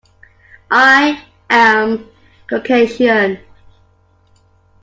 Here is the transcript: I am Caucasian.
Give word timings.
I 0.71 1.23
am 1.51 2.09
Caucasian. 2.49 3.37